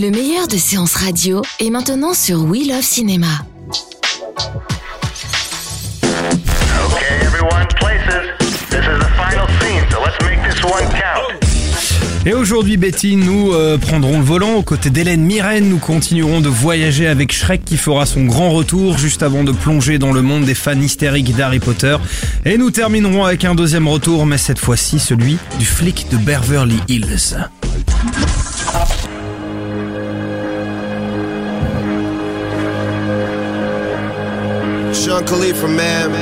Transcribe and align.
Le 0.00 0.10
meilleur 0.10 0.48
de 0.48 0.56
séances 0.56 0.94
radio 0.94 1.42
est 1.58 1.68
maintenant 1.68 2.14
sur 2.14 2.44
We 2.44 2.66
Love 2.66 2.80
Cinéma. 2.80 3.26
Et 12.24 12.32
aujourd'hui, 12.32 12.78
Betty, 12.78 13.16
nous 13.16 13.52
euh, 13.52 13.76
prendrons 13.76 14.16
le 14.16 14.24
volant 14.24 14.54
aux 14.54 14.62
côtés 14.62 14.88
d'Hélène 14.88 15.20
Mirren. 15.20 15.68
Nous 15.68 15.76
continuerons 15.76 16.40
de 16.40 16.48
voyager 16.48 17.06
avec 17.06 17.30
Shrek 17.30 17.62
qui 17.66 17.76
fera 17.76 18.06
son 18.06 18.24
grand 18.24 18.52
retour 18.52 18.96
juste 18.96 19.22
avant 19.22 19.44
de 19.44 19.52
plonger 19.52 19.98
dans 19.98 20.12
le 20.12 20.22
monde 20.22 20.46
des 20.46 20.54
fans 20.54 20.80
hystériques 20.80 21.36
d'Harry 21.36 21.58
Potter. 21.58 21.98
Et 22.46 22.56
nous 22.56 22.70
terminerons 22.70 23.26
avec 23.26 23.44
un 23.44 23.54
deuxième 23.54 23.86
retour, 23.86 24.24
mais 24.24 24.38
cette 24.38 24.60
fois-ci 24.60 24.98
celui 24.98 25.36
du 25.58 25.66
flic 25.66 26.06
de 26.10 26.16
Beverly 26.16 26.80
Hills. 26.88 27.36
Sean 35.10 35.24
Khalifa, 35.24 35.66
man. 35.66 36.12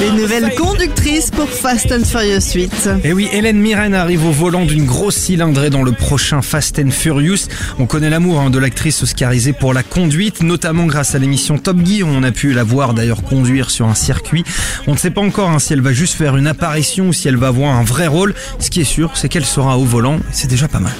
Les 0.00 0.10
nouvelles 0.10 0.54
conductrices 0.56 1.30
pour 1.30 1.48
Fast 1.48 1.92
and 1.92 2.04
Furious 2.04 2.52
8. 2.52 2.90
Et 3.04 3.12
oui, 3.12 3.28
Hélène 3.32 3.60
Mirren 3.60 3.94
arrive 3.94 4.26
au 4.26 4.32
volant 4.32 4.64
d'une 4.64 4.86
grosse 4.86 5.14
cylindrée 5.14 5.70
dans 5.70 5.84
le 5.84 5.92
prochain 5.92 6.42
Fast 6.42 6.80
and 6.80 6.90
Furious. 6.90 7.46
On 7.78 7.86
connaît 7.86 8.10
l'amour 8.10 8.40
hein, 8.40 8.50
de 8.50 8.58
l'actrice 8.58 9.04
oscarisée 9.04 9.52
pour 9.52 9.72
la 9.72 9.84
conduite, 9.84 10.42
notamment 10.42 10.86
grâce 10.86 11.14
à 11.14 11.20
l'émission 11.20 11.58
Top 11.58 11.76
Gear. 11.84 12.08
On 12.08 12.24
a 12.24 12.32
pu 12.32 12.52
la 12.52 12.64
voir 12.64 12.92
d'ailleurs 12.92 13.22
conduire 13.22 13.70
sur 13.70 13.86
un 13.86 13.94
circuit. 13.94 14.42
On 14.88 14.94
ne 14.94 14.98
sait 14.98 15.10
pas 15.12 15.20
encore 15.20 15.50
hein, 15.50 15.60
si 15.60 15.74
elle 15.74 15.80
va 15.80 15.92
juste 15.92 16.14
faire 16.14 16.36
une 16.36 16.48
apparition 16.48 17.08
ou 17.08 17.12
si 17.12 17.28
elle 17.28 17.36
va 17.36 17.48
avoir 17.48 17.76
un 17.76 17.84
vrai 17.84 18.08
rôle. 18.08 18.34
Ce 18.58 18.68
qui 18.68 18.80
est 18.80 18.84
sûr, 18.84 19.12
c'est 19.14 19.28
qu'elle 19.28 19.44
sera 19.44 19.78
au 19.78 19.84
volant. 19.84 20.18
C'est 20.32 20.48
déjà 20.48 20.66
pas 20.66 20.80
mal. 20.80 20.92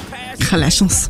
Ah, 0.51 0.57
la 0.57 0.69
chance. 0.69 1.09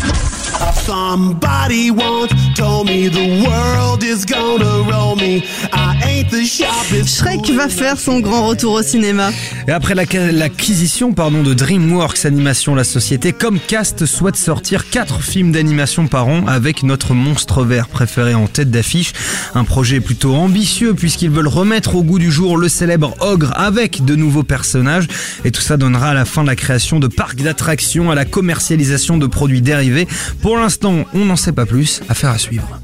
Somebody 0.73 1.91
once 1.91 2.31
told 2.55 2.87
me 2.87 3.07
the 3.09 3.45
world 3.47 4.03
is 4.03 4.25
gonna 4.25 4.81
roll 4.89 5.15
me. 5.15 5.43
I 5.73 5.95
ain't 6.07 6.29
the 6.31 6.43
sharpest. 6.45 7.17
Shrek 7.17 7.49
va 7.55 7.67
faire 7.69 7.97
son 7.99 8.19
grand 8.19 8.47
retour 8.47 8.73
au 8.73 8.81
cinéma. 8.81 9.29
Et 9.67 9.71
après 9.71 9.93
l'acqu- 9.95 10.31
l'acquisition 10.31 11.13
pardon, 11.13 11.43
de 11.43 11.53
DreamWorks 11.53 12.25
Animation, 12.25 12.73
la 12.75 12.83
société, 12.83 13.31
Comcast 13.33 14.05
souhaite 14.05 14.35
sortir 14.37 14.89
quatre 14.89 15.21
films 15.21 15.51
d'animation 15.51 16.07
par 16.07 16.27
an 16.27 16.45
avec 16.47 16.83
notre 16.83 17.13
monstre 17.13 17.63
vert 17.63 17.87
préféré 17.87 18.33
en 18.33 18.47
tête 18.47 18.71
d'affiche. 18.71 19.13
Un 19.55 19.63
projet 19.63 19.99
plutôt 19.99 20.35
ambitieux 20.35 20.93
puisqu'ils 20.93 21.29
veulent 21.31 21.47
remettre 21.47 21.95
au 21.95 22.03
goût 22.03 22.19
du 22.19 22.31
jour 22.31 22.57
le 22.57 22.69
célèbre 22.69 23.15
ogre 23.19 23.51
avec 23.55 24.03
de 24.05 24.15
nouveaux 24.15 24.43
personnages. 24.43 25.07
Et 25.45 25.51
tout 25.51 25.61
ça 25.61 25.77
donnera 25.77 26.09
à 26.09 26.13
la 26.13 26.25
fin 26.25 26.43
la 26.43 26.55
création 26.55 26.99
de 26.99 27.07
parcs 27.07 27.41
d'attractions 27.41 28.09
à 28.11 28.15
la 28.15 28.25
commercialisation 28.25 29.17
de 29.17 29.27
produits 29.27 29.61
dérivés. 29.61 30.07
Pour 30.41 30.57
l'instant, 30.61 31.05
on 31.13 31.25
n'en 31.25 31.35
sait 31.35 31.51
pas 31.51 31.65
plus. 31.65 32.01
Affaire 32.09 32.31
à 32.31 32.37
suivre. 32.37 32.80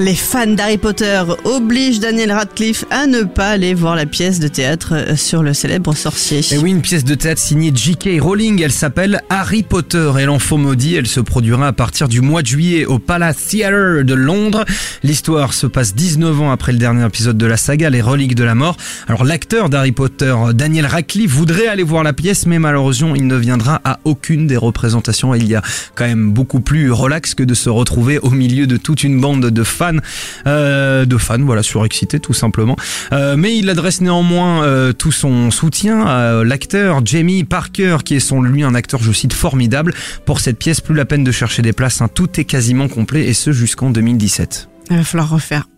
Les 0.00 0.14
fans 0.14 0.46
d'Harry 0.46 0.78
Potter 0.78 1.20
obligent 1.42 1.98
Daniel 1.98 2.30
Radcliffe 2.30 2.84
à 2.88 3.08
ne 3.08 3.22
pas 3.22 3.48
aller 3.48 3.74
voir 3.74 3.96
la 3.96 4.06
pièce 4.06 4.38
de 4.38 4.46
théâtre 4.46 4.92
euh, 4.92 5.16
sur 5.16 5.42
le 5.42 5.52
célèbre 5.52 5.92
sorcier. 5.92 6.40
Et 6.52 6.58
oui, 6.58 6.70
une 6.70 6.82
pièce 6.82 7.02
de 7.02 7.16
théâtre 7.16 7.40
signée 7.40 7.72
J.K. 7.74 8.20
Rowling, 8.20 8.62
elle 8.62 8.70
s'appelle 8.70 9.20
Harry 9.28 9.64
Potter 9.64 10.12
et 10.20 10.24
l'enfant 10.24 10.56
maudit, 10.56 10.94
elle 10.94 11.08
se 11.08 11.18
produira 11.18 11.66
à 11.66 11.72
partir 11.72 12.08
du 12.08 12.20
mois 12.20 12.42
de 12.42 12.46
juillet 12.46 12.84
au 12.84 13.00
Palace 13.00 13.48
Theatre 13.48 14.04
de 14.04 14.14
Londres. 14.14 14.64
L'histoire 15.02 15.52
se 15.52 15.66
passe 15.66 15.96
19 15.96 16.42
ans 16.42 16.52
après 16.52 16.70
le 16.70 16.78
dernier 16.78 17.04
épisode 17.04 17.36
de 17.36 17.46
la 17.46 17.56
saga, 17.56 17.90
Les 17.90 18.00
Reliques 18.00 18.36
de 18.36 18.44
la 18.44 18.54
Mort. 18.54 18.76
Alors 19.08 19.24
l'acteur 19.24 19.68
d'Harry 19.68 19.90
Potter, 19.90 20.32
Daniel 20.54 20.86
Radcliffe, 20.86 21.32
voudrait 21.32 21.66
aller 21.66 21.82
voir 21.82 22.04
la 22.04 22.12
pièce, 22.12 22.46
mais 22.46 22.60
malheureusement 22.60 23.16
il 23.16 23.26
ne 23.26 23.36
viendra 23.36 23.80
à 23.82 23.98
aucune 24.04 24.46
des 24.46 24.56
représentations. 24.56 25.34
Il 25.34 25.48
y 25.48 25.56
a 25.56 25.62
quand 25.96 26.06
même 26.06 26.30
beaucoup 26.30 26.60
plus 26.60 26.92
relax 26.92 27.34
que 27.34 27.42
de 27.42 27.54
se 27.54 27.68
retrouver 27.68 28.20
au 28.20 28.30
milieu 28.30 28.68
de 28.68 28.76
toute 28.76 29.02
une 29.02 29.20
bande 29.20 29.46
de 29.46 29.62
fans, 29.64 29.87
euh, 30.46 31.04
de 31.04 31.16
fans, 31.16 31.38
voilà, 31.40 31.62
surexcités 31.62 32.20
tout 32.20 32.32
simplement. 32.32 32.76
Euh, 33.12 33.36
mais 33.36 33.56
il 33.56 33.68
adresse 33.70 34.00
néanmoins 34.00 34.62
euh, 34.64 34.92
tout 34.92 35.12
son 35.12 35.50
soutien 35.50 36.06
à 36.06 36.44
l'acteur 36.44 37.00
Jamie 37.04 37.44
Parker, 37.44 37.98
qui 38.04 38.14
est 38.16 38.20
son 38.20 38.42
lui 38.42 38.62
un 38.62 38.74
acteur, 38.74 39.02
je 39.02 39.12
cite, 39.12 39.32
formidable 39.32 39.94
pour 40.24 40.40
cette 40.40 40.58
pièce. 40.58 40.80
Plus 40.80 40.94
la 40.94 41.04
peine 41.04 41.24
de 41.24 41.32
chercher 41.32 41.62
des 41.62 41.72
places, 41.72 42.00
hein. 42.00 42.08
tout 42.12 42.40
est 42.40 42.44
quasiment 42.44 42.88
complet 42.88 43.26
et 43.26 43.34
ce 43.34 43.52
jusqu'en 43.52 43.90
2017. 43.90 44.68
Il 44.90 44.96
va 44.96 45.04
falloir 45.04 45.28
refaire. 45.30 45.68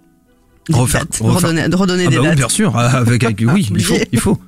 Refaire- 0.70 1.00
dates, 1.00 1.18
refaire. 1.20 1.48
redonner, 1.50 1.68
de 1.68 1.74
redonner 1.76 2.04
Ah 2.06 2.10
des 2.10 2.16
bah 2.16 2.22
oui, 2.22 2.28
dates. 2.28 2.36
bien 2.38 2.48
sûr, 2.48 2.76
avec, 2.78 3.24
avec- 3.24 3.42
oui, 3.52 3.70
il 3.74 3.82
faut, 3.84 3.94
il 4.12 4.20
faut. 4.20 4.38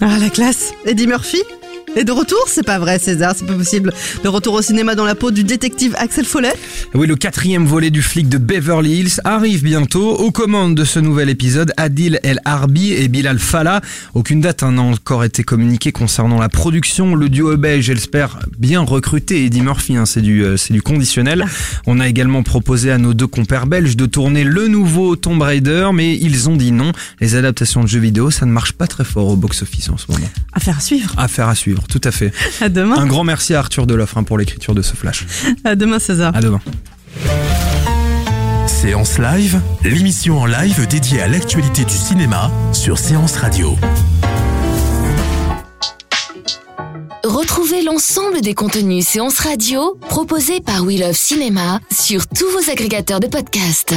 Ah, 0.00 0.16
la 0.18 0.30
classe. 0.30 0.72
Eddie 0.84 1.08
Murphy? 1.08 1.42
Est 1.96 2.04
de 2.04 2.12
retour 2.12 2.38
C'est 2.46 2.64
pas 2.64 2.78
vrai, 2.78 2.98
César, 2.98 3.34
c'est 3.36 3.46
pas 3.46 3.54
possible. 3.54 3.92
De 4.22 4.28
retour 4.28 4.54
au 4.54 4.62
cinéma 4.62 4.94
dans 4.94 5.04
la 5.04 5.14
peau 5.14 5.30
du 5.30 5.44
détective 5.44 5.94
Axel 5.98 6.24
Follet 6.24 6.52
Oui, 6.94 7.06
le 7.06 7.16
quatrième 7.16 7.66
volet 7.66 7.90
du 7.90 8.02
flic 8.02 8.28
de 8.28 8.38
Beverly 8.38 9.00
Hills 9.00 9.20
arrive 9.24 9.62
bientôt. 9.62 10.16
Aux 10.16 10.30
commandes 10.30 10.74
de 10.74 10.84
ce 10.84 10.98
nouvel 10.98 11.28
épisode, 11.28 11.72
Adil 11.76 12.20
El 12.22 12.40
Harbi 12.44 12.92
et 12.92 13.08
Bilal 13.08 13.38
Fallah. 13.38 13.80
Aucune 14.14 14.40
date 14.40 14.62
hein, 14.62 14.72
n'a 14.72 14.82
encore 14.82 15.24
été 15.24 15.42
communiquée 15.42 15.92
concernant 15.92 16.38
la 16.38 16.48
production. 16.48 17.14
Le 17.14 17.28
duo 17.28 17.56
belge, 17.56 17.86
j'espère, 17.86 18.38
bien 18.58 18.80
recruté. 18.80 19.44
Eddie 19.44 19.62
Murphy, 19.62 19.96
hein, 19.96 20.06
c'est 20.06 20.22
du, 20.22 20.44
euh, 20.44 20.56
c'est 20.56 20.72
du 20.72 20.82
conditionnel. 20.82 21.44
On 21.86 22.00
a 22.00 22.08
également 22.08 22.42
proposé 22.42 22.90
à 22.90 22.98
nos 22.98 23.14
deux 23.14 23.26
compères 23.26 23.66
belges 23.66 23.96
de 23.96 24.06
tourner 24.06 24.44
le 24.44 24.68
nouveau 24.68 25.16
Tomb 25.16 25.40
Raider, 25.42 25.88
mais 25.92 26.16
ils 26.16 26.48
ont 26.48 26.56
dit 26.56 26.72
non. 26.72 26.92
Les 27.20 27.34
adaptations 27.34 27.82
de 27.82 27.88
jeux 27.88 28.00
vidéo, 28.00 28.30
ça 28.30 28.46
ne 28.46 28.52
marche 28.52 28.72
pas 28.72 28.86
très 28.86 29.04
fort 29.04 29.28
au 29.28 29.36
box-office 29.36 29.88
en 29.90 29.96
ce 29.96 30.10
moment. 30.10 30.28
Affaire 30.52 30.78
à 30.78 30.80
suivre. 30.80 31.14
Affaire 31.16 31.48
à 31.48 31.54
suivre, 31.54 31.77
tout 31.86 32.00
à 32.04 32.10
fait. 32.10 32.32
À 32.60 32.68
demain. 32.68 32.96
Un 32.96 33.06
grand 33.06 33.24
merci 33.24 33.54
à 33.54 33.60
Arthur 33.60 33.86
Deloffre 33.86 34.18
hein, 34.18 34.24
pour 34.24 34.38
l'écriture 34.38 34.74
de 34.74 34.82
ce 34.82 34.94
flash. 34.94 35.26
À 35.64 35.74
demain, 35.76 35.98
César. 35.98 36.34
À 36.34 36.40
demain. 36.40 36.60
Séance 38.66 39.18
Live, 39.18 39.60
l'émission 39.82 40.38
en 40.38 40.46
live 40.46 40.86
dédiée 40.86 41.20
à 41.20 41.28
l'actualité 41.28 41.84
du 41.84 41.94
cinéma 41.94 42.50
sur 42.72 42.96
Séance 42.98 43.36
Radio. 43.36 43.76
Retrouvez 47.24 47.82
l'ensemble 47.82 48.40
des 48.40 48.54
contenus 48.54 49.06
séances 49.06 49.40
radio 49.40 49.98
proposés 50.08 50.60
par 50.60 50.84
We 50.84 51.00
Love 51.00 51.16
Cinéma 51.16 51.80
sur 51.90 52.26
tous 52.28 52.48
vos 52.50 52.70
agrégateurs 52.70 53.20
de 53.20 53.26
podcasts. 53.26 53.94